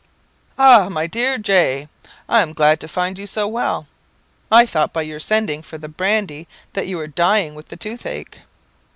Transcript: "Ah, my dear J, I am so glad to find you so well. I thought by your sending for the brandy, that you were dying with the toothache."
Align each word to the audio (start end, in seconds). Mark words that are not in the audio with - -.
"Ah, 0.57 0.89
my 0.89 1.05
dear 1.05 1.37
J, 1.37 1.87
I 2.27 2.41
am 2.41 2.47
so 2.47 2.53
glad 2.55 2.79
to 2.79 2.87
find 2.87 3.19
you 3.19 3.27
so 3.27 3.47
well. 3.47 3.85
I 4.51 4.65
thought 4.65 4.91
by 4.93 5.03
your 5.03 5.19
sending 5.19 5.61
for 5.61 5.77
the 5.77 5.89
brandy, 5.89 6.47
that 6.73 6.87
you 6.87 6.97
were 6.97 7.05
dying 7.05 7.53
with 7.53 7.67
the 7.67 7.77
toothache." 7.77 8.39